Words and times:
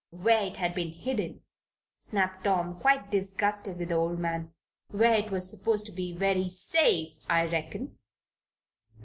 "Where 0.09 0.41
it 0.41 0.57
had 0.57 0.73
been 0.73 0.93
hidden," 0.93 1.41
snapped 1.99 2.45
Tom, 2.45 2.79
quite 2.79 3.11
disgusted 3.11 3.77
with 3.77 3.89
the 3.89 3.95
old 3.97 4.17
man. 4.17 4.51
"Where 4.89 5.13
it 5.13 5.29
was 5.29 5.47
supposed 5.47 5.85
to 5.85 5.91
be 5.91 6.11
very 6.11 6.49
safe, 6.49 7.19
I 7.29 7.45
reckon." 7.45 7.99